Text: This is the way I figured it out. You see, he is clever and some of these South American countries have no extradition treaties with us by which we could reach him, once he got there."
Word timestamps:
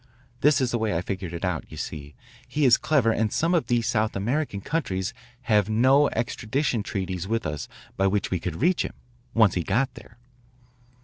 This 0.39 0.59
is 0.59 0.71
the 0.71 0.79
way 0.79 0.97
I 0.97 1.01
figured 1.01 1.31
it 1.31 1.45
out. 1.45 1.63
You 1.69 1.77
see, 1.77 2.15
he 2.47 2.65
is 2.65 2.75
clever 2.75 3.11
and 3.11 3.31
some 3.31 3.53
of 3.53 3.67
these 3.67 3.85
South 3.85 4.15
American 4.15 4.59
countries 4.59 5.13
have 5.41 5.69
no 5.69 6.09
extradition 6.09 6.81
treaties 6.81 7.27
with 7.27 7.45
us 7.45 7.67
by 7.97 8.07
which 8.07 8.31
we 8.31 8.39
could 8.39 8.55
reach 8.59 8.83
him, 8.83 8.93
once 9.35 9.53
he 9.53 9.61
got 9.61 9.93
there." 9.93 10.17